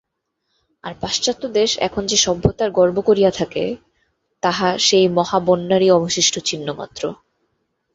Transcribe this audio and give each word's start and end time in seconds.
আর 0.83 0.93
পাশ্চাত্য 1.01 1.43
দেশ 1.51 1.71
এখন 1.79 2.03
যে-সভ্যতার 2.05 2.69
গর্ব 2.71 2.97
করিয়া 3.01 3.31
থাকে, 3.31 3.63
তাহা 4.43 4.69
সেই 4.77 5.05
মহাবন্যারই 5.07 5.89
অবশিষ্ট 5.91 6.35
চিহ্নমাত্র। 6.39 7.03